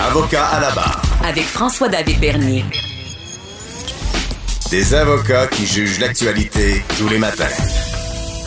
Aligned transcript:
Avocat 0.00 0.46
à 0.46 0.60
la 0.60 0.70
barre. 0.70 1.02
Avec 1.24 1.44
François-David 1.44 2.18
Bernier. 2.20 2.64
Des 4.70 4.94
avocats 4.94 5.46
qui 5.48 5.66
jugent 5.66 5.98
l'actualité 6.00 6.82
tous 6.98 7.08
les 7.08 7.18
matins. 7.18 7.44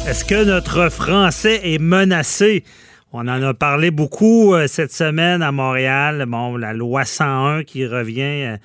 Est-ce 0.07 0.25
que 0.25 0.43
notre 0.43 0.89
français 0.89 1.61
est 1.63 1.77
menacé? 1.77 2.63
On 3.13 3.27
en 3.27 3.41
a 3.43 3.53
parlé 3.53 3.91
beaucoup 3.91 4.53
euh, 4.53 4.67
cette 4.67 4.91
semaine 4.91 5.43
à 5.43 5.51
Montréal. 5.51 6.25
Bon, 6.27 6.57
la 6.57 6.73
loi 6.73 7.05
101 7.05 7.63
qui 7.63 7.85
revient 7.85 8.21
euh, 8.21 8.57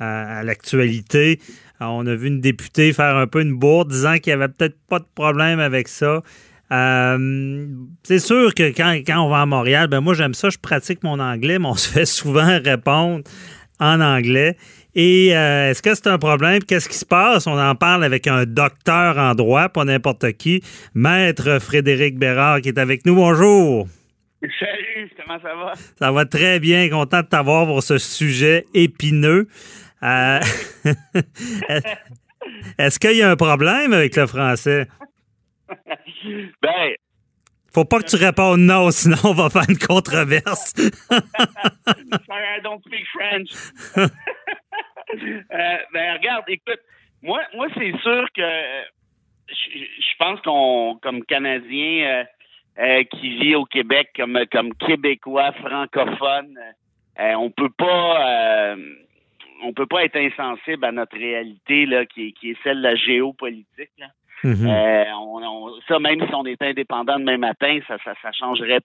à, 0.00 0.42
l'actualité. 0.42 1.40
On 1.80 2.06
a 2.06 2.14
vu 2.14 2.28
une 2.28 2.40
députée 2.40 2.92
faire 2.92 3.16
un 3.16 3.26
peu 3.26 3.40
une 3.40 3.54
bourde 3.54 3.90
disant 3.90 4.18
qu'il 4.18 4.34
n'y 4.34 4.42
avait 4.42 4.52
peut-être 4.52 4.76
pas 4.88 4.98
de 4.98 5.06
problème 5.14 5.60
avec 5.60 5.88
ça. 5.88 6.22
Euh, 6.70 7.66
c'est 8.02 8.18
sûr 8.18 8.54
que 8.54 8.74
quand, 8.76 8.92
quand, 9.06 9.20
on 9.20 9.30
va 9.30 9.40
à 9.42 9.46
Montréal, 9.46 9.88
ben 9.88 10.00
moi 10.00 10.14
j'aime 10.14 10.34
ça, 10.34 10.50
je 10.50 10.58
pratique 10.58 11.02
mon 11.02 11.18
anglais, 11.18 11.58
mais 11.58 11.66
on 11.66 11.74
se 11.76 11.88
fait 11.88 12.06
souvent 12.06 12.58
répondre 12.62 13.24
en 13.80 14.00
anglais. 14.00 14.56
Et 14.94 15.36
euh, 15.36 15.70
est-ce 15.70 15.82
que 15.82 15.94
c'est 15.94 16.08
un 16.08 16.18
problème? 16.18 16.62
Qu'est-ce 16.64 16.88
qui 16.88 16.96
se 16.96 17.06
passe? 17.06 17.46
On 17.46 17.58
en 17.58 17.74
parle 17.74 18.04
avec 18.04 18.26
un 18.26 18.44
docteur 18.44 19.16
en 19.18 19.34
droit, 19.34 19.68
pas 19.68 19.84
n'importe 19.84 20.32
qui, 20.32 20.62
Maître 20.94 21.58
Frédéric 21.60 22.18
Bérard, 22.18 22.60
qui 22.60 22.68
est 22.68 22.78
avec 22.78 23.06
nous. 23.06 23.14
Bonjour. 23.14 23.86
Salut, 24.40 25.10
comment 25.16 25.38
ça 25.40 25.54
va? 25.54 25.72
Ça 25.98 26.12
va 26.12 26.24
très 26.24 26.58
bien, 26.58 26.88
content 26.88 27.20
de 27.20 27.26
t'avoir 27.26 27.66
pour 27.66 27.82
ce 27.82 27.98
sujet 27.98 28.66
épineux. 28.74 29.48
Euh, 30.02 30.40
est-ce 32.78 32.98
qu'il 32.98 33.16
y 33.16 33.22
a 33.22 33.30
un 33.30 33.36
problème 33.36 33.92
avec 33.92 34.16
le 34.16 34.26
français? 34.26 34.86
ben. 36.62 36.94
Faut 37.72 37.84
pas 37.84 38.00
que 38.00 38.06
tu 38.06 38.16
répondes 38.16 38.60
non, 38.60 38.90
sinon 38.90 39.18
on 39.24 39.34
va 39.34 39.50
faire 39.50 39.68
une 39.68 39.78
controverse. 39.78 40.74
I 41.10 42.60
don't 42.62 42.80
speak 42.80 43.06
French. 43.12 43.50
euh, 43.96 44.08
ben, 45.92 46.14
regarde, 46.14 46.44
écoute, 46.48 46.80
moi, 47.22 47.40
moi 47.54 47.66
c'est 47.76 47.92
sûr 48.00 48.26
que 48.34 48.42
je, 49.48 50.16
pense 50.18 50.40
qu'on, 50.42 50.98
comme 51.02 51.24
Canadien 51.24 52.06
euh, 52.06 52.24
euh, 52.78 53.04
qui 53.04 53.38
vit 53.38 53.54
au 53.54 53.64
Québec, 53.64 54.10
comme, 54.16 54.38
comme 54.50 54.74
Québécois 54.74 55.52
francophone, 55.52 56.58
euh, 57.20 57.34
on 57.34 57.50
peut 57.50 57.70
pas 57.76 58.76
on 59.60 59.72
peut 59.72 59.86
pas 59.86 60.04
être 60.04 60.16
insensible 60.16 60.84
à 60.84 60.92
notre 60.92 61.18
réalité 61.18 61.84
là, 61.84 62.06
qui, 62.06 62.32
qui 62.34 62.50
est 62.50 62.62
celle 62.62 62.78
de 62.78 62.82
la 62.82 62.94
géopolitique. 62.94 63.90
Là. 63.98 64.06
Mhm. 64.44 64.66
Euh, 64.66 65.04
on, 65.16 65.70
ça, 65.88 65.98
même 65.98 66.20
si 66.26 66.34
on 66.34 66.44
était 66.46 66.66
indépendant 66.66 67.18
demain 67.18 67.38
matin, 67.38 67.78
ça, 67.86 67.96
ça, 68.04 68.14
ça 68.22 68.32
changerait 68.32 68.80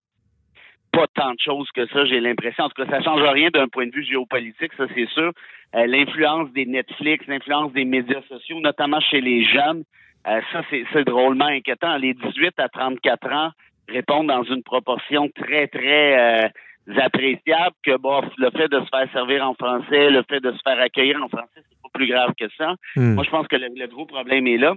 pas 0.92 1.08
tant 1.16 1.32
de 1.32 1.40
choses 1.40 1.70
que 1.72 1.88
ça, 1.88 2.06
j'ai 2.06 2.20
l'impression. 2.20 2.66
En 2.66 2.70
tout 2.70 2.84
cas, 2.84 2.90
ça 2.90 3.02
change 3.02 3.22
rien 3.22 3.50
d'un 3.50 3.68
point 3.68 3.88
de 3.88 3.92
vue 3.92 4.04
géopolitique, 4.04 4.72
ça 4.78 4.86
c'est 4.94 5.08
sûr. 5.10 5.32
Euh, 5.76 5.88
l'influence 5.88 6.52
des 6.52 6.66
Netflix, 6.66 7.26
l'influence 7.28 7.74
des 7.74 7.86
médias 7.86 8.22
sociaux, 8.30 8.60
notamment 8.62 9.00
chez 9.00 9.22
les 9.22 9.44
jeunes, 9.44 9.84
euh, 10.28 10.40
ça 10.52 10.62
c'est 10.70 11.04
drôlement 11.04 11.48
inquiétant. 11.48 11.98
Les 11.98 12.14
18 12.14 12.60
à 12.60 12.70
34 12.70 13.32
ans 13.32 13.50
répondent 13.90 14.28
dans 14.28 14.44
une 14.44 14.64
proportion 14.64 15.30
très, 15.36 15.68
très 15.68 16.52
appréciable 16.88 17.76
que 17.84 17.92
le 17.92 18.52
fait 18.52 18.68
de 18.68 18.80
se 18.80 18.90
faire 18.90 19.12
servir 19.12 19.48
en 19.48 19.54
français, 19.56 20.10
le 20.10 20.24
fait 20.30 20.40
de 20.40 20.52
se 20.52 20.60
faire 20.64 20.80
accueillir 20.80 21.22
en 21.24 21.28
français, 21.28 21.48
c'est 21.56 21.82
pas 21.82 21.90
plus 21.94 22.08
grave 22.08 22.34
que 22.40 22.46
ça. 22.58 22.76
Hmm. 22.96 23.16
Moi, 23.16 23.24
je 23.24 23.30
pense 23.30 23.48
que 23.48 23.56
le 23.56 23.88
gros 23.88 24.06
problème 24.06 24.48
est 24.48 24.58
là. 24.58 24.76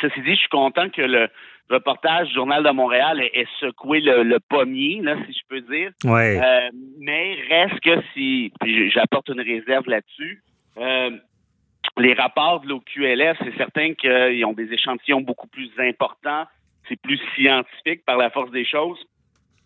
Ceci 0.00 0.20
dit, 0.22 0.34
je 0.34 0.40
suis 0.40 0.48
content 0.48 0.88
que 0.88 1.02
le 1.02 1.28
reportage 1.70 2.28
du 2.28 2.34
Journal 2.34 2.62
de 2.62 2.70
Montréal 2.70 3.20
ait, 3.20 3.46
secoué 3.58 4.00
le, 4.00 4.38
pommier, 4.38 5.00
là, 5.02 5.16
si 5.26 5.32
je 5.32 5.40
peux 5.48 5.60
dire. 5.60 5.90
Ouais. 6.04 6.40
Euh, 6.42 6.68
mais 6.98 7.36
reste 7.48 7.80
que 7.80 8.02
si, 8.14 8.52
j'apporte 8.92 9.28
une 9.28 9.40
réserve 9.40 9.88
là-dessus, 9.88 10.42
euh, 10.78 11.10
les 11.98 12.14
rapports 12.14 12.60
de 12.60 12.68
l'OQLF, 12.68 13.38
c'est 13.44 13.56
certain 13.56 13.94
qu'ils 13.94 14.44
ont 14.44 14.52
des 14.52 14.72
échantillons 14.72 15.20
beaucoup 15.20 15.48
plus 15.48 15.70
importants, 15.78 16.44
c'est 16.88 17.00
plus 17.00 17.20
scientifique 17.34 18.04
par 18.04 18.16
la 18.16 18.30
force 18.30 18.50
des 18.50 18.64
choses. 18.64 18.98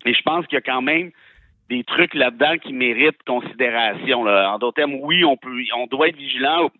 Et 0.06 0.12
je 0.12 0.22
pense 0.22 0.46
qu'il 0.46 0.56
y 0.56 0.58
a 0.58 0.62
quand 0.62 0.82
même 0.82 1.10
des 1.70 1.84
trucs 1.84 2.14
là-dedans 2.14 2.58
qui 2.58 2.72
méritent 2.72 3.22
considération. 3.26 4.22
En 4.22 4.58
d'autres 4.58 4.76
termes, 4.76 4.96
oui, 5.00 5.24
on 5.24 5.36
peut, 5.36 5.56
on 5.76 5.86
doit 5.86 6.08
être 6.08 6.16
vigilant 6.16 6.70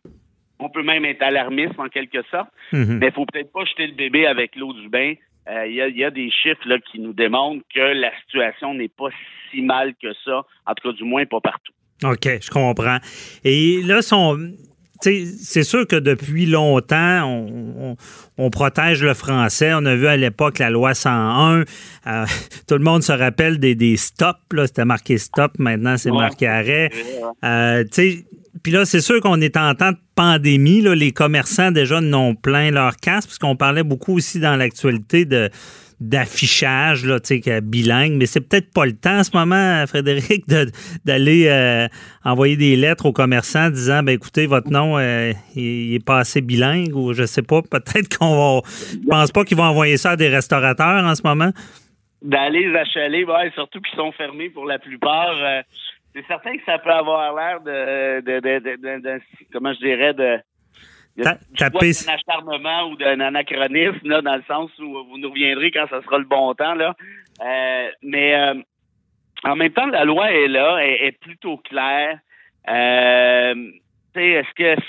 on 0.59 0.69
peut 0.69 0.83
même 0.83 1.05
être 1.05 1.23
alarmiste 1.23 1.79
en 1.79 1.89
quelque 1.89 2.23
sorte, 2.31 2.49
mhm. 2.73 2.99
mais 2.99 3.09
il 3.09 3.13
faut 3.13 3.27
peut-être 3.27 3.53
pas 3.53 3.65
jeter 3.65 3.87
le 3.87 3.95
bébé 3.95 4.27
avec 4.27 4.57
l'eau 4.57 4.73
du 4.73 4.89
bain. 4.89 5.15
Euh, 5.49 5.67
il 5.67 5.75
y, 5.75 6.05
a, 6.05 6.11
des 6.11 6.31
chiffres 6.31 6.67
là, 6.67 6.79
qui 6.91 6.99
nous 6.99 7.13
démontrent 7.13 7.63
que 7.75 7.81
la 7.81 8.11
situation 8.23 8.73
n'est 8.73 8.89
pas 8.89 9.09
si 9.51 9.61
mal 9.61 9.95
que 10.03 10.09
ça, 10.25 10.43
en 10.67 10.75
tout 10.75 10.89
cas 10.89 10.97
du 10.97 11.05
moins 11.05 11.27
pas 11.27 11.41
partout. 11.41 11.73
OK, 12.03 12.27
je 12.41 12.51
comprends. 12.51 12.97
Et 13.45 13.83
là, 13.83 14.01
c'est 14.03 15.63
sûr 15.63 15.87
que 15.87 15.97
depuis 15.97 16.47
longtemps, 16.47 17.47
on, 18.39 18.51
protège 18.51 19.03
le 19.03 19.13
français. 19.13 19.73
On 19.75 19.85
a 19.85 19.95
vu 19.95 20.07
à 20.07 20.17
l'époque 20.17 20.59
la 20.59 20.71
loi 20.71 20.95
101. 20.95 21.61
Euh, 21.61 21.65
tout 22.67 22.75
le 22.75 22.85
monde 22.85 23.03
se 23.03 23.13
rappelle 23.13 23.59
des, 23.59 23.75
des 23.75 23.99
stops. 23.99 24.39
C'était 24.65 24.87
marqué 24.87 25.19
stop. 25.19 25.53
Maintenant, 25.59 25.99
c'est 25.99 26.11
marqué 26.11 26.47
arrêt. 26.47 26.91
Euh, 27.45 27.85
puis 28.63 28.73
là, 28.73 28.85
c'est 28.85 29.01
sûr 29.01 29.21
qu'on 29.21 29.41
est 29.41 29.57
en 29.57 29.75
temps 29.75 29.93
de 29.93 29.99
pandémie. 30.15 30.81
Là, 30.81 30.95
les 30.95 31.13
commerçants 31.13 31.73
déjà 31.73 32.01
n'ont 32.01 32.35
plein 32.35 32.71
leur 32.71 32.97
casse, 32.97 33.27
puisqu'on 33.27 33.57
parlait 33.57 33.83
beaucoup 33.83 34.17
aussi 34.17 34.39
dans 34.41 34.57
l'actualité 34.57 35.25
de 35.25 35.51
d'affichage 36.01 37.05
là, 37.05 37.19
bilingue, 37.63 38.15
mais 38.15 38.27
c'est 38.27 38.41
peut-être 38.41 38.73
pas 38.75 38.85
le 38.85 38.93
temps 38.93 39.19
en 39.19 39.25
ce 39.25 39.31
moment, 39.35 39.85
Frédéric, 39.87 40.45
d'aller 41.05 41.47
euh, 41.49 41.89
envoyer 42.25 42.57
des 42.57 42.77
lettres 42.77 43.07
aux 43.07 43.13
commerçants 43.13 43.71
disant, 43.71 44.03
ben 44.03 44.13
écoutez, 44.13 44.47
votre 44.47 44.71
nom, 44.71 44.99
euh, 44.99 45.33
il, 45.55 45.95
est 45.95 46.05
pas 46.05 46.19
assez 46.19 46.41
bilingue 46.41 46.95
ou 46.95 47.13
je 47.13 47.25
sais 47.25 47.43
pas, 47.43 47.63
peut-être 47.71 48.19
qu'on 48.19 48.61
va, 48.61 48.69
je 48.93 49.09
pense 49.09 49.33
pas 49.33 49.45
qu'ils 49.45 49.57
vont 49.57 49.65
envoyer 49.65 49.97
ça 49.97 50.11
à 50.11 50.17
des 50.17 50.29
restaurateurs 50.29 51.05
en 51.05 51.15
ce 51.15 51.23
moment. 51.25 51.51
D'aller 52.23 52.69
les 52.69 52.77
achaler, 52.77 53.25
ouais, 53.25 53.51
surtout 53.55 53.81
qu'ils 53.81 53.97
sont 53.97 54.13
fermés 54.13 54.51
pour 54.51 54.67
la 54.67 54.79
plupart. 54.79 55.37
Euh, 55.37 55.63
c'est 56.15 56.27
certain 56.27 56.57
que 56.57 56.65
ça 56.65 56.79
peut 56.79 56.91
avoir 56.91 57.35
l'air 57.35 57.61
de, 57.61 58.21
de, 58.21 58.41
de, 58.41 58.99
de, 58.99 59.21
comment 59.53 59.73
je 59.73 59.81
dirais, 59.81 60.15
de, 60.15 60.39
d'un 61.17 61.37
acharnement 62.09 62.89
ou 62.91 62.97
d'un 62.97 63.21
anachronisme, 63.21 64.09
là, 64.09 64.23
dans 64.23 64.37
le 64.37 64.45
sens 64.49 64.71
où 64.79 65.05
vous 65.05 65.19
nous 65.19 65.31
reviendrez 65.31 65.71
quand 65.71 65.87
ça 65.89 66.03
sera 66.03 66.19
le 66.19 66.25
bon 66.25 66.55
temps. 66.55 66.75
Là. 66.75 66.95
Euh, 67.41 67.91
mais 68.03 68.35
euh, 68.35 68.55
en 69.45 69.57
même 69.57 69.73
temps, 69.73 69.87
la 69.87 70.05
loi 70.05 70.33
est 70.33 70.49
là, 70.49 70.79
est, 70.79 71.07
est 71.07 71.19
plutôt 71.21 71.57
claire. 71.59 72.19
Euh, 72.69 73.71
est-ce 74.15 74.55
que 74.55 74.81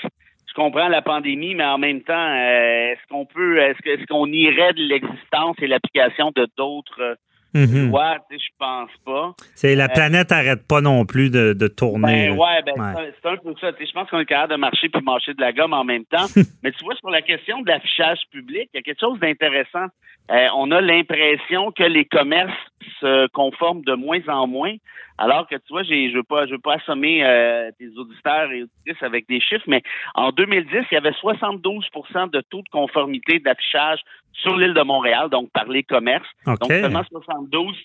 je 0.48 0.54
comprends 0.54 0.88
la 0.88 1.02
pandémie, 1.02 1.54
mais 1.54 1.64
en 1.64 1.78
même 1.78 2.02
temps, 2.02 2.14
euh, 2.14 2.92
est-ce 2.92 3.06
qu'on 3.08 3.26
peut, 3.26 3.58
est-ce 3.58 3.78
que, 3.82 3.90
est-ce 3.90 4.06
qu'on 4.06 4.26
irait 4.26 4.72
de 4.72 4.82
l'existence 4.82 5.56
et 5.60 5.66
l'application 5.66 6.32
de 6.34 6.46
d'autres 6.56 7.18
Mm 7.56 7.92
je 8.30 8.48
pense 8.58 8.90
pas. 9.04 9.34
C'est 9.54 9.74
la 9.74 9.84
euh, 9.84 9.88
planète 9.88 10.30
n'arrête 10.30 10.66
pas 10.66 10.80
non 10.80 11.04
plus 11.06 11.30
de, 11.30 11.68
tourner. 11.68 12.28
Ben, 12.28 12.38
ouais, 12.38 12.62
ben, 12.64 12.94
c'est 13.22 13.28
un 13.28 13.36
peu 13.36 13.54
ça. 13.60 13.70
Je 13.78 13.92
pense 13.92 14.10
qu'on 14.10 14.20
est 14.20 14.26
capable 14.26 14.52
de 14.52 14.58
marcher 14.58 14.88
puis 14.88 15.02
marcher 15.02 15.34
de 15.34 15.40
la 15.40 15.52
gomme 15.52 15.72
en 15.72 15.84
même 15.84 16.04
temps. 16.04 16.26
Mais 16.62 16.72
tu 16.72 16.84
vois, 16.84 16.94
sur 16.96 17.10
la 17.10 17.22
question 17.22 17.62
de 17.62 17.68
l'affichage 17.68 18.18
public, 18.30 18.68
il 18.74 18.76
y 18.76 18.78
a 18.78 18.82
quelque 18.82 19.00
chose 19.00 19.18
d'intéressant. 19.20 19.86
Euh, 20.30 20.46
on 20.56 20.70
a 20.70 20.80
l'impression 20.80 21.70
que 21.72 21.84
les 21.84 22.04
commerces 22.04 22.52
se 23.00 23.26
conforment 23.28 23.82
de 23.82 23.94
moins 23.94 24.20
en 24.28 24.46
moins. 24.46 24.74
Alors 25.18 25.48
que 25.48 25.54
tu 25.54 25.70
vois, 25.70 25.82
j'ai, 25.82 26.10
je 26.10 26.16
veux 26.16 26.22
pas, 26.22 26.46
je 26.46 26.52
veux 26.52 26.60
pas 26.60 26.74
assommer 26.74 27.24
euh, 27.24 27.70
tes 27.78 27.88
auditeurs 27.96 28.50
et 28.52 28.62
auditrices 28.64 29.02
avec 29.02 29.26
des 29.28 29.40
chiffres, 29.40 29.64
mais 29.66 29.82
en 30.14 30.30
2010, 30.30 30.84
il 30.90 30.94
y 30.94 30.96
avait 30.96 31.10
72% 31.10 32.30
de 32.30 32.40
taux 32.42 32.62
de 32.62 32.68
conformité 32.70 33.38
d'affichage 33.38 34.00
sur 34.32 34.56
l'île 34.56 34.74
de 34.74 34.82
Montréal, 34.82 35.30
donc 35.30 35.50
par 35.52 35.66
les 35.66 35.82
commerces. 35.82 36.28
Donc 36.46 36.70
seulement 36.70 37.04
72 37.04 37.76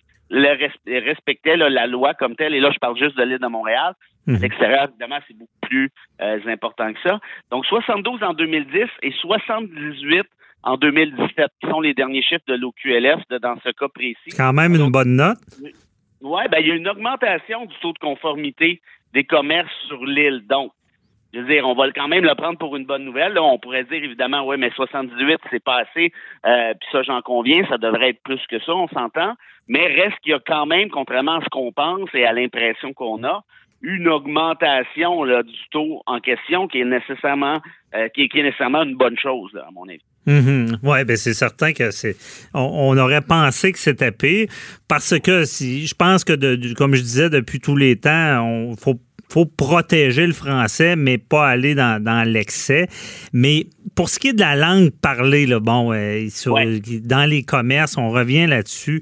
respectaient 0.88 1.58
la 1.58 1.88
loi 1.88 2.14
comme 2.14 2.36
telle. 2.36 2.54
Et 2.54 2.60
là, 2.60 2.72
je 2.72 2.80
parle 2.80 2.98
juste 2.98 3.18
de 3.18 3.24
l'île 3.24 3.40
de 3.40 3.48
Montréal. 3.48 3.94
Mhm. 4.28 4.38
L'extérieur, 4.42 4.88
évidemment, 4.90 5.20
c'est 5.28 5.38
beaucoup 5.38 5.60
plus 5.62 5.92
euh, 6.22 6.40
important 6.48 6.92
que 6.94 7.00
ça. 7.02 7.20
Donc 7.50 7.66
72 7.66 8.22
en 8.24 8.34
2010 8.34 8.86
et 9.02 9.12
78 9.12 10.28
en 10.64 10.78
2017, 10.78 11.48
qui 11.62 11.70
sont 11.70 11.82
les 11.82 11.94
derniers 11.94 12.22
chiffres 12.22 12.44
de 12.48 12.56
l'OQLF 12.56 13.22
dans 13.42 13.56
ce 13.64 13.70
cas 13.72 13.88
précis. 13.88 14.36
Quand 14.36 14.54
même 14.54 14.76
une 14.76 14.92
bonne 14.92 15.16
note. 15.16 15.38
Oui, 16.22 16.42
ben, 16.52 16.60
il 16.60 16.68
y 16.68 16.72
a 16.72 16.76
une 16.76 16.88
augmentation 16.88 17.66
du 17.66 17.76
taux 17.82 17.94
de 17.94 18.00
conformité 18.00 18.82
des 19.14 19.24
commerces 19.24 19.74
sur 19.88 20.06
l'île. 20.06 20.44
Donc, 20.48 20.72
je 21.34 21.40
veux 21.40 21.48
dire, 21.48 21.68
on 21.68 21.74
va 21.74 21.90
quand 21.92 22.08
même 22.08 22.24
le 22.24 22.36
prendre 22.36 22.58
pour 22.58 22.76
une 22.76 22.86
bonne 22.86 23.06
nouvelle. 23.06 23.40
On 23.40 23.58
pourrait 23.58 23.86
dire 23.86 24.04
évidemment, 24.04 24.46
oui, 24.46 24.58
mais 24.58 24.70
78, 24.72 25.40
c'est 25.50 25.64
pas 25.64 25.80
assez. 25.80 26.12
Euh, 26.46 26.74
puis 26.80 26.90
ça, 26.92 27.04
j'en 27.04 27.22
conviens, 27.22 27.66
ça 27.68 27.78
devrait 27.78 28.10
être 28.10 28.24
plus 28.24 28.42
que 28.50 28.60
ça, 28.60 28.74
on 28.76 28.88
s'entend. 28.90 29.34
Mais 29.68 29.88
reste 29.88 30.20
qu'il 30.20 30.32
y 30.32 30.36
a 30.36 30.42
quand 30.46 30.66
même, 30.66 30.90
contrairement 30.90 31.38
à 31.38 31.42
ce 31.42 31.50
qu'on 31.50 31.72
pense 31.72 32.10
et 32.14 32.26
à 32.26 32.34
l'impression 32.34 32.94
qu'on 32.94 33.24
a, 33.24 33.44
une 33.82 34.08
augmentation 34.10 35.24
là, 35.24 35.42
du 35.42 35.58
taux 35.72 36.04
en 36.06 36.20
question 36.20 36.68
qui 36.68 36.82
est 36.82 36.86
nécessairement 36.86 37.62
euh, 37.96 38.10
qui, 38.10 38.24
est, 38.24 38.44
nécessairement 38.44 38.84
une 38.84 38.96
bonne 38.96 39.18
chose, 39.18 39.56
à 39.56 39.72
mon 39.72 39.88
avis. 39.88 40.04
Mhm. 40.26 40.78
Oui, 40.84 41.04
ben 41.04 41.18
c'est 41.18 41.34
certain 41.34 41.74
que 41.74 41.90
c'est. 41.92 42.16
On, 42.54 42.96
aurait 42.98 43.22
pensé 43.22 43.72
que 43.72 43.80
c'était 43.80 44.12
pire 44.12 44.48
parce 44.88 45.18
que 45.20 45.46
si 45.46 45.88
je 45.88 45.96
pense 45.96 46.24
que 46.24 46.34
de, 46.34 46.74
comme 46.74 46.94
je 46.94 47.02
disais 47.02 47.30
depuis 47.30 47.60
tous 47.60 47.76
les 47.76 47.96
temps, 47.96 48.46
on 48.46 48.76
faut 48.76 49.00
faut 49.32 49.46
protéger 49.46 50.28
le 50.28 50.34
français, 50.34 50.96
mais 50.96 51.18
pas 51.18 51.48
aller 51.48 51.74
dans, 51.74 52.04
dans 52.04 52.28
l'excès. 52.28 52.88
Mais 53.32 53.68
pour 53.96 54.10
ce 54.10 54.20
qui 54.20 54.30
est 54.30 54.34
de 54.34 54.42
la 54.42 54.56
langue 54.56 54.90
parlée, 54.90 55.46
là, 55.46 55.60
bon, 55.60 55.94
euh, 55.94 56.28
dans 57.04 57.30
les 57.30 57.44
commerces, 57.44 57.98
on 57.98 58.10
revient 58.10 58.46
là-dessus. 58.46 59.02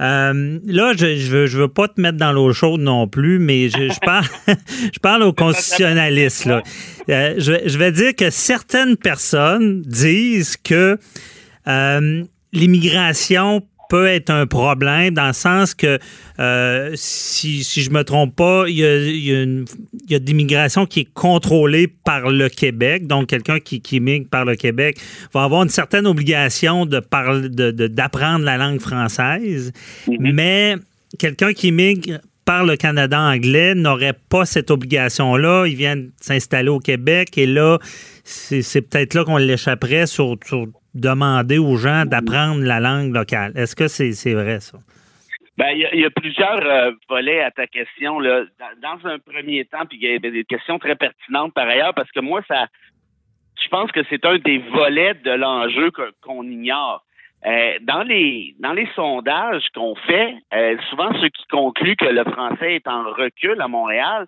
Euh, 0.00 0.58
là, 0.66 0.92
je, 0.96 1.16
je 1.16 1.30
veux, 1.30 1.46
je 1.46 1.58
veux 1.58 1.68
pas 1.68 1.88
te 1.88 2.00
mettre 2.00 2.18
dans 2.18 2.32
l'eau 2.32 2.52
chaude 2.52 2.80
non 2.80 3.08
plus, 3.08 3.38
mais 3.38 3.68
je, 3.68 3.88
je 3.88 4.00
parle, 4.04 4.26
je 4.92 4.98
parle 5.00 5.22
aux 5.22 5.32
constitutionnalistes. 5.32 6.44
Là. 6.44 6.62
Euh, 7.08 7.34
je, 7.38 7.54
je, 7.66 7.78
vais 7.78 7.92
dire 7.92 8.14
que 8.14 8.30
certaines 8.30 8.96
personnes 8.96 9.82
disent 9.82 10.56
que 10.56 10.98
euh, 11.66 12.24
l'immigration 12.52 13.62
peut 13.88 14.06
être 14.06 14.30
un 14.30 14.46
problème 14.46 15.14
dans 15.14 15.28
le 15.28 15.32
sens 15.32 15.74
que, 15.74 15.98
euh, 16.38 16.92
si, 16.94 17.64
si 17.64 17.82
je 17.82 17.90
me 17.90 18.02
trompe 18.02 18.34
pas, 18.34 18.64
il 18.68 18.76
y 18.76 18.84
a, 18.84 18.96
il 18.98 19.24
y 19.24 19.34
a, 19.34 19.42
une, 19.42 19.64
il 20.04 20.12
y 20.12 20.14
a 20.14 20.18
de 20.18 20.26
l'immigration 20.26 20.86
qui 20.86 21.00
est 21.00 21.12
contrôlée 21.12 21.88
par 21.88 22.30
le 22.30 22.48
Québec. 22.48 23.06
Donc, 23.06 23.28
quelqu'un 23.28 23.60
qui, 23.60 23.80
qui 23.80 23.96
immigre 23.96 24.28
par 24.28 24.44
le 24.44 24.56
Québec 24.56 24.98
va 25.32 25.44
avoir 25.44 25.62
une 25.62 25.68
certaine 25.68 26.06
obligation 26.06 26.86
de 26.86 27.00
parler, 27.00 27.48
de, 27.48 27.70
d'apprendre 27.70 28.44
la 28.44 28.56
langue 28.56 28.80
française. 28.80 29.72
Mm-hmm. 30.06 30.32
Mais 30.32 30.76
quelqu'un 31.18 31.52
qui 31.52 31.68
immigre 31.68 32.20
par 32.46 32.64
le 32.64 32.76
Canada 32.76 33.20
anglais 33.20 33.74
n'aurait 33.74 34.14
pas 34.28 34.46
cette 34.46 34.70
obligation-là. 34.70 35.66
Ils 35.66 35.74
viennent 35.74 36.10
s'installer 36.20 36.68
au 36.68 36.78
Québec 36.78 37.36
et 37.36 37.46
là, 37.46 37.78
c'est, 38.24 38.62
c'est 38.62 38.82
peut-être 38.82 39.14
là 39.14 39.24
qu'on 39.24 39.36
l'échapperait 39.36 40.06
sur, 40.06 40.36
sur 40.46 40.66
demander 41.00 41.58
aux 41.58 41.76
gens 41.76 42.04
d'apprendre 42.04 42.62
la 42.62 42.80
langue 42.80 43.14
locale. 43.14 43.52
Est-ce 43.56 43.76
que 43.76 43.88
c'est 43.88 44.34
vrai, 44.34 44.60
ça? 44.60 44.78
Ben, 45.58 45.70
il 45.70 46.00
y, 46.00 46.04
a 46.04 46.10
plusieurs 46.10 46.66
euh, 46.66 46.92
volets 47.08 47.42
à 47.42 47.50
ta 47.50 47.66
question. 47.66 48.20
Là. 48.20 48.44
Dans, 48.82 49.08
un 49.08 49.18
premier 49.18 49.64
temps, 49.64 49.86
puis 49.88 49.98
il 49.98 50.06
y 50.06 50.14
a 50.14 50.18
des 50.18 50.44
questions 50.44 50.78
très 50.78 50.96
pertinentes 50.96 51.54
par 51.54 51.66
ailleurs, 51.66 51.94
parce 51.94 52.10
que 52.10 52.20
moi, 52.20 52.42
ça, 52.46 52.66
je 53.62 53.68
pense 53.68 53.90
que 53.90 54.00
c'est 54.10 54.24
un 54.26 54.36
des 54.38 54.58
volets 54.58 55.14
de 55.14 55.30
l'enjeu 55.30 55.90
qu'on 56.20 56.42
ignore. 56.42 57.04
Euh, 57.46 57.78
dans 57.82 58.02
les 58.02 58.54
dans 58.58 58.72
les 58.72 58.88
sondages 58.94 59.64
qu'on 59.74 59.94
fait, 59.94 60.34
euh, 60.52 60.76
souvent 60.90 61.12
ceux 61.20 61.28
qui 61.28 61.46
concluent 61.50 61.96
que 61.96 62.06
le 62.06 62.24
français 62.24 62.76
est 62.76 62.88
en 62.88 63.04
recul 63.04 63.60
à 63.60 63.68
Montréal, 63.68 64.26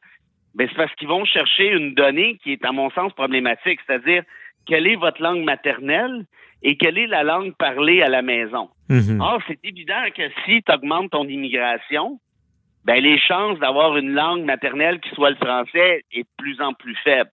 ben 0.55 0.69
c'est 0.69 0.77
parce 0.77 0.95
qu'ils 0.95 1.09
vont 1.09 1.25
chercher 1.25 1.69
une 1.69 1.95
donnée 1.95 2.39
qui 2.43 2.53
est 2.53 2.65
à 2.65 2.73
mon 2.73 2.91
sens 2.91 3.13
problématique, 3.15 3.81
c'est-à-dire 3.87 4.23
quelle 4.67 4.87
est 4.87 4.97
votre 4.97 5.23
langue 5.23 5.43
maternelle? 5.43 6.27
Et 6.63 6.77
quelle 6.77 6.99
est 6.99 7.07
la 7.07 7.23
langue 7.23 7.55
parlée 7.57 8.03
à 8.03 8.09
la 8.09 8.23
maison. 8.23 8.69
Mhm. 8.89 9.21
Or, 9.21 9.41
c'est 9.47 9.59
évident 9.65 10.03
que 10.17 10.23
si 10.45 10.63
tu 10.63 10.73
augmentes 10.73 11.11
ton 11.11 11.27
immigration, 11.27 12.19
ben 12.85 13.03
les 13.03 13.19
chances 13.19 13.59
d'avoir 13.59 13.97
une 13.97 14.13
langue 14.15 14.45
maternelle 14.45 15.01
qui 15.01 15.11
soit 15.11 15.31
le 15.31 15.37
français 15.37 16.05
est 16.13 16.23
de 16.23 16.29
plus 16.39 16.61
en 16.61 16.73
plus 16.73 16.97
faible. 17.05 17.31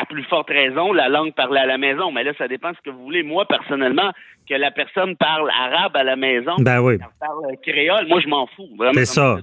À 0.00 0.06
plus 0.06 0.22
forte 0.24 0.48
raison, 0.50 0.92
la 0.92 1.08
langue 1.08 1.34
parlée 1.34 1.60
à 1.60 1.66
la 1.66 1.78
maison. 1.78 2.12
Mais 2.12 2.22
là, 2.22 2.32
ça 2.38 2.46
dépend 2.46 2.70
de 2.70 2.76
ce 2.76 2.82
que 2.82 2.90
vous 2.90 3.02
voulez. 3.02 3.24
Moi, 3.24 3.46
personnellement, 3.46 4.12
que 4.48 4.54
la 4.54 4.70
personne 4.70 5.16
parle 5.16 5.50
arabe 5.50 5.96
à 5.96 6.04
la 6.04 6.14
maison, 6.14 6.54
ben 6.58 6.80
oui. 6.80 6.98
parle 7.18 7.56
créole, 7.62 8.06
moi, 8.06 8.20
je 8.20 8.28
m'en 8.28 8.46
fous. 8.48 8.68
C'est 8.94 9.04
ça. 9.06 9.38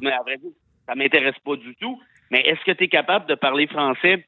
ça 0.87 0.95
m'intéresse 0.95 1.35
pas 1.43 1.55
du 1.57 1.75
tout. 1.75 1.99
Mais 2.31 2.41
est-ce 2.41 2.63
que 2.63 2.71
tu 2.71 2.85
es 2.85 2.87
capable 2.87 3.25
de 3.25 3.35
parler 3.35 3.67
français 3.67 4.25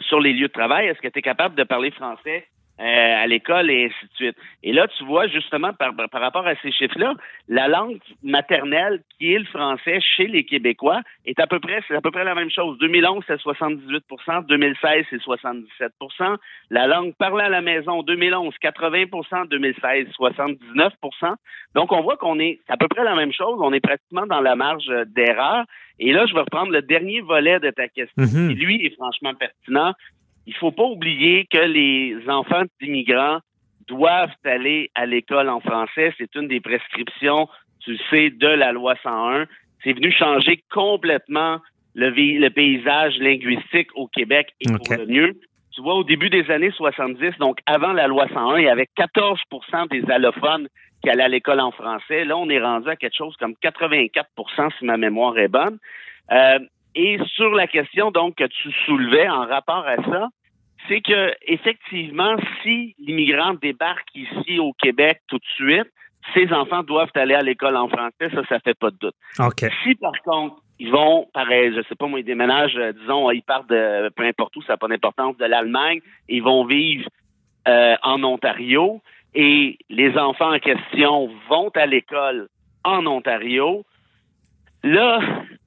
sur 0.00 0.20
les 0.20 0.32
lieux 0.32 0.48
de 0.48 0.52
travail? 0.52 0.86
Est-ce 0.86 1.00
que 1.00 1.08
tu 1.08 1.18
es 1.18 1.22
capable 1.22 1.56
de 1.56 1.64
parler 1.64 1.90
français 1.90 2.46
euh, 2.80 3.22
à 3.22 3.26
l'école 3.28 3.70
et 3.70 3.84
ainsi 3.84 4.06
de 4.06 4.14
suite. 4.14 4.36
Et 4.64 4.72
là, 4.72 4.88
tu 4.98 5.04
vois, 5.04 5.28
justement, 5.28 5.72
par, 5.72 5.94
par 5.94 6.20
rapport 6.20 6.44
à 6.44 6.56
ces 6.56 6.72
chiffres-là, 6.72 7.14
la 7.48 7.68
langue 7.68 8.00
maternelle, 8.24 9.00
qui 9.16 9.32
est 9.32 9.38
le 9.38 9.44
français 9.44 10.00
chez 10.00 10.26
les 10.26 10.44
Québécois, 10.44 11.00
est 11.24 11.38
à 11.38 11.46
peu 11.46 11.60
près, 11.60 11.82
c'est 11.86 11.94
à 11.94 12.00
peu 12.00 12.10
près 12.10 12.24
la 12.24 12.34
même 12.34 12.50
chose. 12.50 12.76
2011, 12.78 13.22
c'est 13.28 13.40
78% 13.40 14.46
2016, 14.46 15.06
c'est 15.08 15.22
77% 15.22 16.36
La 16.70 16.88
langue 16.88 17.14
parlée 17.14 17.44
à 17.44 17.48
la 17.48 17.62
maison, 17.62 18.02
2011, 18.02 18.52
80% 18.60 19.48
2016, 19.48 20.08
79% 20.18 21.34
Donc, 21.76 21.92
on 21.92 22.02
voit 22.02 22.16
qu'on 22.16 22.40
est 22.40 22.58
à 22.68 22.76
peu 22.76 22.88
près 22.88 23.04
la 23.04 23.14
même 23.14 23.32
chose. 23.32 23.56
On 23.62 23.72
est 23.72 23.78
pratiquement 23.78 24.26
dans 24.26 24.40
la 24.40 24.56
marge 24.56 24.90
d'erreur. 25.14 25.64
Et 26.00 26.12
là, 26.12 26.26
je 26.26 26.34
vais 26.34 26.40
reprendre 26.40 26.72
le 26.72 26.82
dernier 26.82 27.20
volet 27.20 27.60
de 27.60 27.70
ta 27.70 27.86
question, 27.86 28.24
mm-hmm. 28.24 28.48
qui, 28.48 28.54
lui, 28.54 28.84
est 28.84 28.96
franchement 28.96 29.32
pertinent 29.34 29.92
il 30.46 30.54
faut 30.54 30.72
pas 30.72 30.84
oublier 30.84 31.46
que 31.50 31.58
les 31.58 32.16
enfants 32.28 32.64
d'immigrants 32.80 33.40
doivent 33.86 34.34
aller 34.44 34.90
à 34.94 35.06
l'école 35.06 35.48
en 35.48 35.60
français. 35.60 36.12
C'est 36.18 36.34
une 36.34 36.48
des 36.48 36.60
prescriptions, 36.60 37.48
tu 37.80 37.98
sais, 38.10 38.30
de 38.30 38.48
la 38.48 38.72
loi 38.72 38.94
101. 39.02 39.46
C'est 39.82 39.92
venu 39.92 40.10
changer 40.10 40.62
complètement 40.70 41.60
le, 41.94 42.10
le, 42.10 42.48
paysage 42.50 43.18
linguistique 43.18 43.88
au 43.94 44.06
Québec 44.08 44.48
et 44.60 44.72
pour 44.72 44.96
le 44.96 45.06
mieux. 45.06 45.38
Tu 45.72 45.82
vois, 45.82 45.94
au 45.94 46.04
début 46.04 46.30
des 46.30 46.50
années 46.50 46.70
70, 46.70 47.38
donc 47.38 47.58
avant 47.66 47.92
la 47.92 48.06
loi 48.06 48.26
101, 48.32 48.58
il 48.58 48.64
y 48.64 48.68
avait 48.68 48.88
14% 48.96 49.88
des 49.90 50.10
allophones 50.10 50.68
qui 51.02 51.10
allaient 51.10 51.24
à 51.24 51.28
l'école 51.28 51.60
en 51.60 51.72
français. 51.72 52.24
Là, 52.24 52.36
on 52.36 52.48
est 52.48 52.60
rendu 52.60 52.88
à 52.88 52.96
quelque 52.96 53.16
chose 53.16 53.36
comme 53.36 53.54
84% 53.62 54.70
si 54.78 54.84
ma 54.84 54.96
mémoire 54.96 55.36
est 55.38 55.48
bonne. 55.48 55.78
Euh, 56.32 56.58
et 56.94 57.18
sur 57.34 57.50
la 57.50 57.66
question 57.66 58.10
donc 58.10 58.36
que 58.36 58.44
tu 58.44 58.72
soulevais 58.86 59.28
en 59.28 59.46
rapport 59.46 59.86
à 59.86 59.96
ça, 59.96 60.28
c'est 60.88 61.00
que 61.00 61.32
effectivement, 61.46 62.36
si 62.62 62.94
l'immigrant 62.98 63.54
débarque 63.54 64.08
ici 64.14 64.58
au 64.58 64.72
Québec 64.74 65.20
tout 65.28 65.38
de 65.38 65.46
suite, 65.54 65.90
ses 66.32 66.52
enfants 66.52 66.82
doivent 66.82 67.10
aller 67.14 67.34
à 67.34 67.42
l'école 67.42 67.76
en 67.76 67.88
français, 67.88 68.30
ça, 68.32 68.42
ça 68.48 68.60
fait 68.60 68.78
pas 68.78 68.90
de 68.90 68.96
doute. 68.96 69.14
Si 69.82 69.94
par 69.94 70.18
contre 70.24 70.56
ils 70.78 70.90
vont, 70.90 71.28
pareil, 71.32 71.72
je 71.74 71.82
sais 71.88 71.94
pas 71.94 72.06
moi, 72.06 72.20
ils 72.20 72.24
déménagent, 72.24 72.76
euh, 72.76 72.92
disons, 72.92 73.30
ils 73.30 73.42
partent 73.42 73.68
de 73.68 74.10
peu 74.16 74.24
importe 74.24 74.56
où, 74.56 74.62
ça 74.62 74.72
n'a 74.72 74.76
pas 74.76 74.88
d'importance, 74.88 75.36
de 75.36 75.44
l'Allemagne, 75.44 76.00
ils 76.28 76.42
vont 76.42 76.64
vivre 76.64 77.08
euh, 77.68 77.94
en 78.02 78.22
Ontario 78.24 79.00
et 79.34 79.78
les 79.88 80.16
enfants 80.18 80.54
en 80.54 80.58
question 80.58 81.30
vont 81.48 81.70
à 81.74 81.86
l'école 81.86 82.48
en 82.84 83.06
Ontario, 83.06 83.84
Là, 84.84 85.18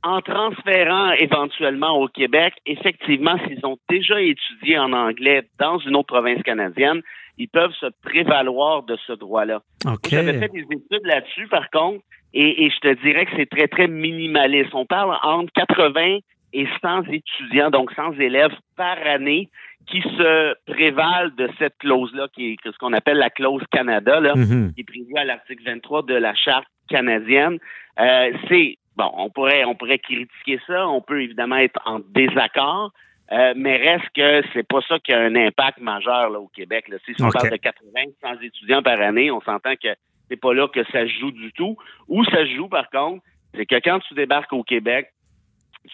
en 0.03 0.21
transférant 0.21 1.11
éventuellement 1.13 1.99
au 1.99 2.07
Québec, 2.07 2.53
effectivement, 2.67 3.35
s'ils 3.47 3.65
ont 3.65 3.77
déjà 3.89 4.21
étudié 4.21 4.77
en 4.77 4.93
anglais 4.93 5.41
dans 5.59 5.79
une 5.79 5.95
autre 5.95 6.13
province 6.13 6.43
canadienne, 6.43 7.01
ils 7.39 7.49
peuvent 7.49 7.73
se 7.79 7.87
prévaloir 8.03 8.83
de 8.83 8.95
ce 9.07 9.13
droit-là. 9.13 9.63
Okay. 9.85 10.11
J'avais 10.11 10.39
fait 10.39 10.49
des 10.49 10.61
études 10.69 11.05
là-dessus, 11.05 11.47
par 11.47 11.67
contre, 11.71 12.03
et, 12.33 12.69
je 12.69 12.79
te 12.79 13.01
dirais 13.01 13.25
que 13.25 13.31
c'est 13.35 13.49
très, 13.49 13.67
très 13.67 13.87
minimaliste. 13.87 14.75
On 14.75 14.85
parle 14.85 15.17
entre 15.23 15.51
80 15.53 16.19
et 16.53 16.67
100 16.81 17.05
étudiants, 17.11 17.71
donc 17.71 17.91
100 17.95 18.19
élèves 18.19 18.53
par 18.75 18.97
année 19.03 19.49
qui 19.87 20.01
se 20.01 20.53
prévalent 20.71 21.31
de 21.35 21.49
cette 21.57 21.77
clause-là, 21.79 22.27
qui 22.35 22.51
est 22.51 22.57
ce 22.63 22.77
qu'on 22.77 22.93
appelle 22.93 23.17
la 23.17 23.31
clause 23.31 23.63
Canada, 23.71 24.19
là, 24.19 24.35
mm-hmm. 24.35 24.75
qui 24.75 24.81
est 24.81 24.83
prévue 24.83 25.17
à 25.17 25.23
l'article 25.23 25.63
23 25.65 26.03
de 26.03 26.13
la 26.13 26.35
Charte 26.35 26.67
canadienne. 26.87 27.57
Euh, 27.99 28.31
c'est 28.47 28.77
bon, 28.97 29.11
on 29.15 29.29
pourrait, 29.29 29.63
on 29.63 29.75
pourrait 29.75 29.99
critiquer 29.99 30.59
ça, 30.67 30.87
on 30.87 31.01
peut 31.01 31.21
évidemment 31.21 31.57
être 31.57 31.79
en 31.85 31.99
désaccord, 31.99 32.91
euh, 33.31 33.53
mais 33.55 33.77
reste 33.77 34.09
que 34.15 34.41
c'est 34.53 34.67
pas 34.67 34.79
ça 34.87 34.99
qui 34.99 35.13
a 35.13 35.19
un 35.19 35.35
impact 35.35 35.79
majeur 35.79 36.29
là, 36.29 36.39
au 36.39 36.47
Québec. 36.47 36.87
Là. 36.89 36.97
Si 37.05 37.13
on 37.21 37.29
parle 37.29 37.51
de 37.51 37.57
80, 37.57 38.01
100 38.21 38.41
étudiants 38.41 38.81
par 38.81 38.99
année, 38.99 39.31
on 39.31 39.41
s'entend 39.41 39.75
que 39.75 39.89
c'est 40.29 40.39
pas 40.39 40.53
là 40.53 40.67
que 40.67 40.83
ça 40.91 41.05
joue 41.05 41.31
du 41.31 41.51
tout. 41.53 41.77
Où 42.07 42.23
ça 42.25 42.45
joue, 42.45 42.67
par 42.67 42.89
contre, 42.89 43.23
c'est 43.53 43.65
que 43.65 43.75
quand 43.75 43.99
tu 43.99 44.13
débarques 44.13 44.53
au 44.53 44.63
Québec, 44.63 45.11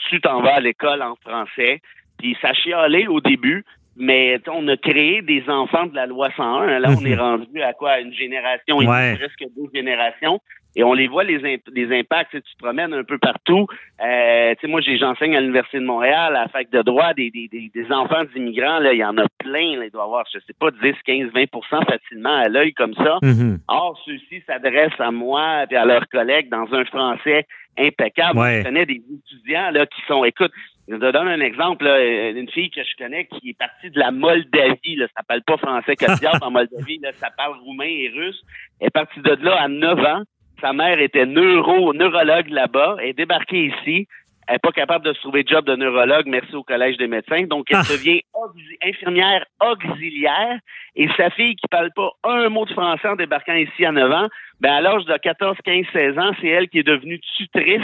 tu 0.10 0.22
t'en 0.22 0.42
vas 0.42 0.56
à 0.56 0.60
l'école 0.60 1.02
en 1.02 1.16
français, 1.16 1.82
puis 2.18 2.38
ça 2.42 2.54
chialait 2.54 3.08
au 3.08 3.20
début, 3.20 3.66
mais 3.96 4.40
on 4.48 4.68
a 4.68 4.78
créé 4.78 5.22
des 5.22 5.44
enfants 5.48 5.86
de 5.86 5.96
la 5.96 6.06
loi 6.06 6.30
101. 6.36 6.80
Là, 6.80 6.90
on 6.98 7.06
est 7.06 7.16
rendu 7.16 7.62
à 7.62 7.74
quoi? 7.74 8.00
Une 8.00 8.14
génération, 8.14 8.78
presque 8.78 9.46
deux 9.56 9.70
générations 9.74 10.40
et 10.76 10.84
on 10.84 10.94
les 10.94 11.08
voit 11.08 11.24
les, 11.24 11.62
les 11.74 12.00
impacts. 12.00 12.32
Tu, 12.32 12.42
te 12.42 12.58
promènes 12.58 12.94
un 12.94 13.04
peu 13.04 13.18
partout. 13.18 13.68
Euh, 14.04 14.56
moi, 14.64 14.82
j'enseigne 14.82 15.36
à 15.36 15.42
l'université 15.42 15.80
de 15.80 15.86
Montréal, 15.86 16.36
à 16.36 16.44
la 16.44 16.48
fac 16.48 16.70
de 16.72 16.82
droit, 16.82 17.14
des, 17.14 17.30
des, 17.30 17.48
des 17.48 17.92
enfants 17.92 18.24
d'immigrants. 18.34 18.80
Là, 18.80 18.94
il 18.94 19.00
y 19.00 19.06
en 19.06 19.18
a 19.18 19.26
plein. 19.38 19.78
Là, 19.78 19.86
il 19.86 19.92
doit 19.92 20.04
y 20.04 20.06
avoir, 20.06 20.26
je 20.34 20.40
sais 20.40 20.54
pas, 20.60 20.72
10, 20.72 20.94
15, 21.06 21.32
20% 21.32 21.86
facilement 21.86 22.36
à 22.36 22.48
l'œil 22.48 22.74
comme 22.74 22.96
ça. 22.96 23.20
Mm-hmm. 23.22 23.60
Or, 23.68 24.00
ceux-ci 24.06 24.44
s'adressent 24.48 25.00
à 25.00 25.12
moi 25.12 25.66
et 25.70 25.76
à 25.76 25.86
leurs 25.86 26.08
collègues 26.10 26.50
dans 26.50 26.74
un 26.74 26.86
français 26.86 27.46
impeccable. 27.78 28.40
Je 28.40 28.64
connais 28.64 28.86
des 28.86 29.02
étudiants 29.12 29.72
là 29.72 29.86
qui 29.86 30.02
sont, 30.08 30.24
écoute, 30.24 30.52
je 30.88 30.96
te 30.96 31.12
donne 31.12 31.28
un 31.28 31.40
exemple, 31.40 31.86
là, 31.86 32.30
une 32.32 32.50
fille 32.50 32.70
que 32.70 32.82
je 32.84 32.96
connais 33.04 33.26
qui 33.26 33.50
est 33.52 33.58
partie 33.58 33.90
de 33.90 34.00
la 34.00 34.12
Moldavie, 34.12 34.96
là, 34.98 35.08
ça 35.16 35.24
parle 35.28 35.42
pas 35.44 35.58
français 35.58 35.96
qu'elle 35.96 36.12
en 36.42 36.52
Moldavie, 36.52 37.00
là, 37.00 37.12
ça 37.14 37.30
parle 37.38 37.58
roumain 37.60 37.86
et 37.88 38.10
russe. 38.14 38.42
Elle 38.82 38.88
est 38.88 38.92
partie 38.92 39.22
de 39.22 39.32
là 39.44 39.62
à 39.62 39.68
9 39.68 40.00
ans. 40.00 40.24
Sa 40.62 40.74
mère 40.74 41.00
était 41.00 41.26
neuro, 41.26 41.94
neurologue 41.94 42.50
là-bas. 42.50 42.98
Elle 43.00 43.10
est 43.10 43.14
débarquée 43.14 43.66
ici. 43.68 44.08
Elle 44.46 44.56
n'est 44.56 44.60
pas 44.60 44.72
capable 44.74 45.06
de 45.06 45.14
se 45.14 45.22
trouver 45.22 45.46
job 45.48 45.64
de 45.66 45.76
neurologue, 45.78 46.26
merci 46.28 46.54
au 46.54 46.64
Collège 46.64 46.98
des 46.98 47.08
médecins. 47.08 47.44
Donc, 47.44 47.66
elle 47.70 47.78
Ah. 47.78 47.84
devient 47.90 48.22
auxi- 48.34 48.78
infirmière 48.84 49.46
auxiliaire. 49.62 50.60
Et 50.98 51.08
sa 51.16 51.30
fille, 51.30 51.56
qui 51.56 51.68
parle 51.70 51.92
pas 51.96 52.10
un 52.26 52.50
mot 52.50 52.66
de 52.66 52.72
français 52.74 53.08
en 53.08 53.16
débarquant 53.16 53.56
ici 53.56 53.86
à 53.86 53.92
9 53.94 54.12
ans, 54.12 54.28
ben 54.60 54.74
à 54.74 54.82
l'âge 54.82 55.06
de 55.06 55.16
14, 55.18 55.58
15, 55.64 55.86
16 55.94 56.18
ans, 56.20 56.32
c'est 56.42 56.48
elle 56.48 56.68
qui 56.68 56.80
est 56.80 56.84
devenue 56.84 57.20
tutrice 57.38 57.82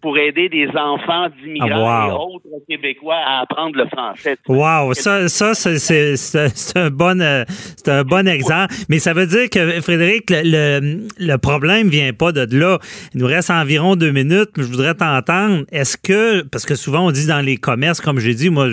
pour 0.00 0.16
aider 0.18 0.48
des 0.48 0.68
enfants 0.68 1.28
d'immigrants 1.42 1.68
Ah, 1.88 2.08
wow. 2.08 2.10
et 2.10 2.34
autres 2.36 2.64
Québécois 2.68 3.16
à 3.16 3.40
apprendre 3.42 3.76
le 3.76 3.86
français. 3.86 4.36
Wow, 4.48 4.94
ça, 4.94 5.28
ça 5.28 5.54
c'est- 5.54 6.76
un 6.76 6.90
bon 6.90 7.20
euh, 7.20 7.44
un 7.86 8.04
bon 8.04 8.28
exemple. 8.28 8.74
Mais 8.88 8.98
ça 8.98 9.12
veut 9.12 9.26
dire 9.26 9.50
que 9.50 9.80
Frédéric, 9.80 10.30
le, 10.30 10.42
le, 10.44 11.06
le 11.18 11.36
problème 11.38 11.88
vient 11.88 12.12
pas 12.12 12.32
de 12.32 12.46
là. 12.56 12.78
Il 13.14 13.20
nous 13.20 13.26
reste 13.26 13.50
environ 13.50 13.96
deux 13.96 14.12
minutes, 14.12 14.50
mais 14.56 14.62
je 14.64 14.68
voudrais 14.68 14.94
t'entendre. 14.94 15.64
Est-ce 15.72 15.96
que 15.96 16.42
parce 16.42 16.64
que 16.66 16.74
souvent 16.74 17.06
on 17.06 17.10
dit 17.10 17.26
dans 17.26 17.44
les 17.44 17.56
commerces, 17.56 18.00
comme 18.00 18.18
j'ai 18.20 18.34
dit, 18.34 18.50
moi 18.50 18.68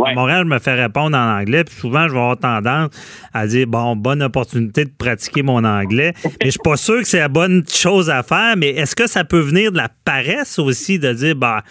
Ouais. 0.00 0.10
à 0.10 0.14
Montréal, 0.14 0.44
je 0.44 0.52
me 0.54 0.58
fais 0.58 0.74
répondre 0.74 1.16
en 1.16 1.38
anglais, 1.40 1.64
puis 1.64 1.74
souvent 1.74 2.06
je 2.08 2.12
vais 2.12 2.18
avoir 2.18 2.38
tendance 2.38 2.90
à 3.32 3.46
dire 3.46 3.66
bon, 3.66 3.96
bonne 3.96 4.22
opportunité 4.22 4.84
de 4.84 4.90
pratiquer 4.98 5.42
mon 5.42 5.64
anglais. 5.64 6.12
Mais 6.24 6.46
je 6.46 6.50
suis 6.50 6.60
pas 6.62 6.76
sûr 6.76 6.98
que 6.98 7.04
c'est 7.04 7.18
la 7.20 7.28
bonne 7.28 7.64
chose 7.68 8.10
à 8.10 8.22
faire. 8.22 8.56
Mais 8.56 8.70
est-ce 8.70 8.94
que 8.96 9.06
ça 9.06 9.24
peut 9.24 9.40
venir 9.40 9.72
de 9.72 9.76
la 9.76 9.88
paresse 10.04 10.58
aussi 10.58 10.98
de 10.98 11.12
dire 11.12 11.36
bah 11.36 11.62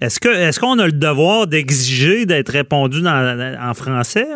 est-ce 0.00 0.18
que 0.20 0.28
est-ce 0.28 0.58
qu'on 0.60 0.78
a 0.78 0.86
le 0.86 0.92
devoir 0.92 1.46
d'exiger 1.46 2.26
d'être 2.26 2.50
répondu 2.50 3.00
dans- 3.02 3.56
en 3.60 3.74
français? 3.74 4.26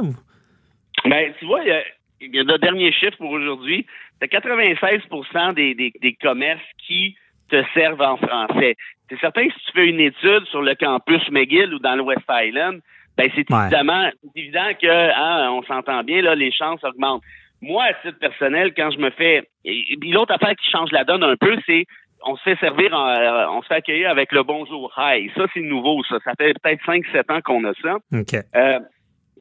Ben, 1.04 1.32
tu 1.38 1.46
vois, 1.46 1.60
il 1.62 1.68
y 1.68 1.72
a, 1.72 1.82
il 2.20 2.34
y 2.34 2.38
a 2.40 2.42
le 2.42 2.58
dernier 2.58 2.92
chiffre 2.92 3.16
pour 3.18 3.30
aujourd'hui. 3.30 3.86
C'est 4.20 4.28
96 4.28 5.00
des, 5.54 5.74
des, 5.74 5.92
des 6.02 6.12
commerces 6.20 6.60
qui 6.86 7.16
te 7.50 7.62
servent 7.74 8.00
en 8.00 8.16
français. 8.16 8.74
C'est 9.08 9.18
certain 9.20 9.46
que 9.46 9.52
si 9.54 9.60
tu 9.66 9.72
fais 9.74 9.86
une 9.88 10.00
étude 10.00 10.44
sur 10.50 10.60
le 10.60 10.74
campus 10.74 11.22
McGill 11.30 11.72
ou 11.72 11.78
dans 11.78 11.94
le 11.96 12.02
West 12.02 12.24
Island, 12.28 12.80
ben 13.18 13.28
c'est 13.34 13.50
Ouais. 13.52 13.60
évidemment, 13.66 14.08
évident 14.37 14.70
que, 14.80 14.87
hein, 14.87 15.50
on 15.52 15.62
s'entend 15.64 16.02
bien, 16.04 16.22
là, 16.22 16.34
les 16.34 16.52
chances 16.52 16.82
augmentent. 16.84 17.22
Moi, 17.60 17.84
à 17.84 17.92
titre 17.94 18.18
personnel, 18.20 18.72
quand 18.76 18.90
je 18.92 18.98
me 18.98 19.10
fais, 19.10 19.48
et, 19.64 19.92
et 19.92 19.96
puis 20.00 20.12
l'autre 20.12 20.32
affaire 20.32 20.54
qui 20.56 20.70
change 20.70 20.92
la 20.92 21.02
donne 21.04 21.25
un 21.25 21.37
peu, 21.37 21.56
c'est 21.66 21.84
on 22.25 22.37
se 22.37 22.42
fait 22.42 22.56
servir, 22.60 22.92
en- 22.94 23.08
euh, 23.08 23.46
on 23.50 23.62
se 23.62 23.66
fait 23.68 23.75
accueillir 23.75 24.10
avec 24.10 24.32
le 24.32 24.42
bonjour 24.44 24.92
hi. 24.96 25.30
Ça, 25.37 25.44
c'est 25.54 25.60
nouveau, 25.60 26.02
ça. 26.08 26.18
Ça 26.25 26.32
fait 26.38 26.54
peut-être 26.62 26.84
5-7 26.84 27.30
ans 27.32 27.40
qu'on 27.40 27.64
a 27.64 27.72
ça. 27.82 27.96
OK. 28.12 28.34
Euh, 28.56 28.78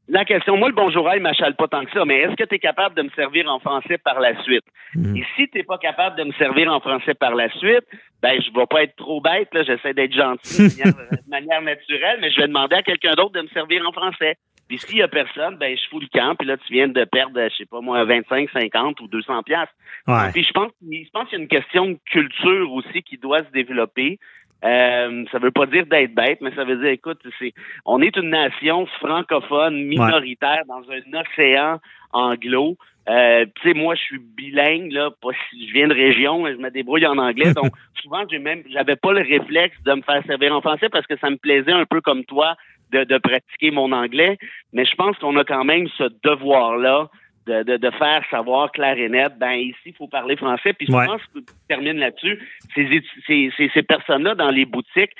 la 0.09 0.25
question, 0.25 0.55
moi, 0.55 0.69
le 0.69 0.75
bonjour, 0.75 1.09
il 1.13 1.21
m'achale 1.21 1.55
pas 1.55 1.67
tant 1.67 1.83
que 1.83 1.91
ça, 1.91 2.05
mais 2.05 2.19
est-ce 2.19 2.35
que 2.35 2.45
tu 2.45 2.55
es 2.55 2.59
capable 2.59 2.95
de 2.95 3.01
me 3.01 3.09
servir 3.09 3.49
en 3.49 3.59
français 3.59 3.97
par 3.97 4.19
la 4.19 4.41
suite? 4.43 4.63
Mhm. 4.95 5.17
Et 5.17 5.25
si 5.35 5.49
tu 5.49 5.63
pas 5.63 5.77
capable 5.77 6.17
de 6.17 6.23
me 6.23 6.31
servir 6.33 6.71
en 6.71 6.79
français 6.79 7.13
par 7.13 7.35
la 7.35 7.49
suite, 7.57 7.85
ben, 8.21 8.41
je 8.41 8.57
vais 8.57 8.65
pas 8.67 8.83
être 8.83 8.95
trop 8.95 9.19
bête, 9.21 9.53
là, 9.53 9.63
j'essaie 9.63 9.93
d'être 9.93 10.13
gentil 10.13 10.69
de 10.69 10.83
manière, 10.83 10.95
de 11.11 11.29
manière 11.29 11.61
naturelle, 11.61 12.19
mais 12.21 12.31
je 12.31 12.39
vais 12.39 12.47
demander 12.47 12.75
à 12.75 12.83
quelqu'un 12.83 13.13
d'autre 13.15 13.33
de 13.33 13.41
me 13.41 13.47
servir 13.49 13.85
en 13.87 13.91
français. 13.91 14.37
Puis 14.67 14.79
s'il 14.79 14.97
y 14.97 15.01
a 15.01 15.07
personne, 15.07 15.57
ben, 15.57 15.75
je 15.77 15.89
fous 15.89 15.99
le 15.99 16.07
camp, 16.07 16.35
puis 16.35 16.47
là, 16.47 16.57
tu 16.57 16.73
viens 16.73 16.87
de 16.87 17.03
perdre, 17.05 17.39
je 17.49 17.55
sais 17.55 17.65
pas 17.65 17.79
moi, 17.81 18.03
25, 18.03 18.49
50 18.49 18.99
ou 19.01 19.07
200 19.07 19.43
piastres. 19.43 19.73
Ouais. 20.07 20.31
Puis 20.33 20.43
je 20.43 20.51
pense, 20.51 20.71
je 20.81 21.09
pense 21.11 21.29
qu'il 21.29 21.37
y 21.37 21.41
a 21.41 21.43
une 21.43 21.49
question 21.49 21.85
de 21.87 21.97
culture 22.05 22.71
aussi 22.73 23.01
qui 23.03 23.17
doit 23.17 23.43
se 23.43 23.51
développer. 23.51 24.19
Euh, 24.65 25.25
ça 25.31 25.39
veut 25.39 25.51
pas 25.51 25.65
dire 25.67 25.85
d'être 25.85 26.15
bête, 26.15 26.39
mais 26.41 26.51
ça 26.55 26.63
veut 26.63 26.77
dire, 26.77 26.89
écoute, 26.89 27.19
c'est, 27.39 27.53
on 27.85 28.01
est 28.01 28.15
une 28.17 28.29
nation 28.29 28.85
francophone 28.99 29.83
minoritaire 29.83 30.63
dans 30.67 30.81
un 30.89 31.19
océan 31.19 31.79
anglo. 32.11 32.75
Euh, 33.09 33.45
tu 33.55 33.69
sais, 33.69 33.73
moi, 33.73 33.95
je 33.95 34.01
suis 34.01 34.19
bilingue, 34.19 34.91
là, 34.91 35.11
pas 35.21 35.29
si 35.49 35.67
je 35.67 35.73
viens 35.73 35.87
de 35.87 35.93
région, 35.93 36.45
je 36.47 36.57
me 36.57 36.69
débrouille 36.69 37.05
en 37.05 37.17
anglais. 37.17 37.53
Donc, 37.53 37.71
souvent, 38.01 38.23
j'ai 38.29 38.39
même, 38.39 38.63
j'avais 38.69 38.95
pas 38.95 39.13
le 39.13 39.21
réflexe 39.21 39.77
de 39.85 39.93
me 39.93 40.01
faire 40.01 40.23
servir 40.25 40.53
en 40.53 40.61
français 40.61 40.89
parce 40.89 41.05
que 41.07 41.17
ça 41.17 41.29
me 41.29 41.37
plaisait 41.37 41.71
un 41.71 41.85
peu 41.85 42.01
comme 42.01 42.25
toi 42.25 42.55
de, 42.91 43.03
de 43.03 43.17
pratiquer 43.17 43.71
mon 43.71 43.91
anglais. 43.91 44.37
Mais 44.73 44.85
je 44.85 44.95
pense 44.95 45.17
qu'on 45.19 45.37
a 45.37 45.45
quand 45.45 45.63
même 45.63 45.87
ce 45.97 46.09
devoir-là 46.23 47.09
de, 47.47 47.63
de, 47.63 47.77
de 47.77 47.89
faire 47.91 48.23
savoir 48.29 48.71
clair 48.71 48.97
et 48.97 49.09
net, 49.09 49.33
ben 49.39 49.53
ici, 49.53 49.77
il 49.87 49.93
faut 49.95 50.07
parler 50.07 50.35
français. 50.35 50.73
Puis 50.73 50.87
Ouais. 50.91 51.05
souvent, 51.05 51.17
je 51.35 51.41
termine 51.67 51.97
là-dessus, 51.97 52.39
ces, 52.75 53.01
ces, 53.25 53.51
ces, 53.57 53.69
ces 53.73 53.83
personnes-là 53.83 54.35
dans 54.35 54.51
les 54.51 54.65
boutiques, 54.65 55.13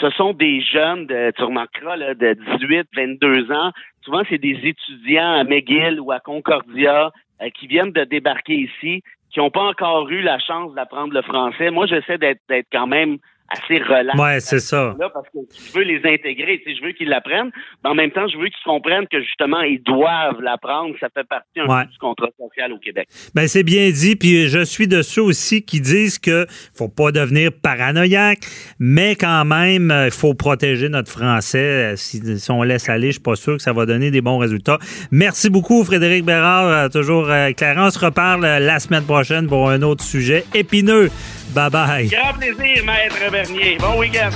ce 0.00 0.08
sont 0.10 0.32
des 0.32 0.60
jeunes, 0.60 1.06
de, 1.06 1.32
tu 1.36 1.42
remarqueras, 1.42 1.96
là, 1.96 2.14
de 2.14 2.34
18, 2.58 2.86
22 2.94 3.50
ans. 3.50 3.72
Souvent, 4.04 4.22
c'est 4.28 4.38
des 4.38 4.58
étudiants 4.62 5.32
à 5.32 5.44
McGill 5.44 5.98
ou 6.00 6.12
à 6.12 6.20
Concordia 6.20 7.10
euh, 7.42 7.50
qui 7.50 7.66
viennent 7.66 7.90
de 7.92 8.04
débarquer 8.04 8.54
ici, 8.54 9.02
qui 9.32 9.40
n'ont 9.40 9.50
pas 9.50 9.62
encore 9.64 10.08
eu 10.10 10.20
la 10.20 10.38
chance 10.38 10.74
d'apprendre 10.74 11.12
le 11.12 11.22
français. 11.22 11.70
Moi, 11.70 11.86
j'essaie 11.86 12.18
d'être 12.18 12.40
quand 12.72 12.86
même 12.86 13.18
assez 13.50 13.78
relax. 13.82 14.18
Ouais, 14.18 14.40
c'est 14.40 14.60
ça. 14.60 14.94
Là, 14.98 15.10
parce 15.12 15.26
que 15.28 15.38
je 15.52 15.72
veux 15.78 15.84
les 15.84 15.98
intégrer, 16.04 16.60
tu 16.64 16.70
sais, 16.72 16.78
je 16.80 16.84
veux 16.86 16.92
qu'ils 16.92 17.08
l'apprennent, 17.08 17.50
mais 17.84 17.90
en 17.90 17.94
même 17.94 18.10
temps, 18.10 18.26
je 18.28 18.36
veux 18.38 18.44
qu'ils 18.46 18.64
comprennent 18.64 19.06
que 19.10 19.20
justement, 19.20 19.60
ils 19.62 19.82
doivent 19.82 20.40
l'apprendre. 20.40 20.94
Ça 21.00 21.08
fait 21.12 21.26
partie 21.28 21.58
un 21.60 21.66
Ouais. 21.66 21.84
peu 21.84 21.90
du 21.90 21.98
contrat 21.98 22.28
social 22.38 22.72
au 22.72 22.78
Québec. 22.78 23.08
Ben 23.34 23.46
c'est 23.48 23.62
bien 23.62 23.90
dit, 23.90 24.16
puis 24.16 24.48
je 24.48 24.64
suis 24.64 24.88
de 24.88 25.02
ceux 25.02 25.22
aussi 25.22 25.62
qui 25.64 25.80
disent 25.80 26.18
que 26.18 26.46
faut 26.74 26.88
pas 26.88 27.12
devenir 27.12 27.50
paranoïaque, 27.62 28.40
mais 28.78 29.16
quand 29.16 29.44
même 29.44 29.90
euh, 29.90 30.06
il 30.06 30.10
faut 30.12 30.34
protéger 30.34 30.88
notre 30.88 31.10
français. 31.10 31.92
Euh, 31.92 31.96
Si, 31.96 32.38
si 32.38 32.50
on 32.50 32.62
laisse 32.62 32.88
aller, 32.88 33.08
je 33.08 33.12
suis 33.12 33.20
pas 33.20 33.36
sûr 33.36 33.56
que 33.56 33.62
ça 33.62 33.72
va 33.72 33.84
donner 33.86 34.10
des 34.10 34.20
bons 34.20 34.38
résultats. 34.38 34.78
Merci 35.10 35.50
beaucoup 35.50 35.84
Frédéric 35.84 36.24
Bérard, 36.24 36.66
euh, 36.66 36.88
toujours 36.88 37.32
éclairant. 37.34 37.86
On 37.86 37.90
se 37.90 37.98
reparle 37.98 38.42
la 38.42 38.78
semaine 38.78 39.04
prochaine 39.04 39.46
pour 39.48 39.68
un 39.70 39.82
autre 39.82 40.04
sujet 40.04 40.44
épineux. 40.54 41.10
Bye 41.54 41.68
bye. 41.70 42.08
Grand 42.08 42.34
plaisir, 42.38 42.84
maître 42.84 43.30
Bernier. 43.30 43.76
Bon 43.78 43.98
week-end. 43.98 44.30